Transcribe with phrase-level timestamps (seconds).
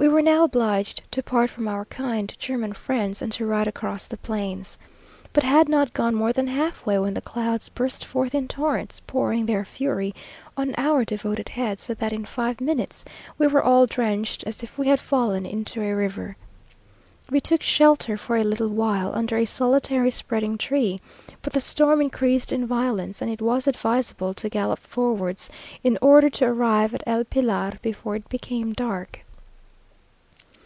[0.00, 4.06] We were now obliged to part from our kind German friends, and to ride across
[4.06, 4.78] the plains.
[5.32, 9.44] But had not gone more than halfway, when the clouds burst forth in torrents, pouring
[9.46, 10.14] their fury
[10.56, 13.04] on our devoted heads, so that in five minutes
[13.38, 16.36] we were all drenched as if we had fallen into a river.
[17.28, 21.00] We took shelter for a little while under a solitary spreading tree,
[21.42, 25.50] but the storm increased in violence, and it was advisable to gallop forwards,
[25.82, 29.24] in order to arrive at El Pilar before it became dark.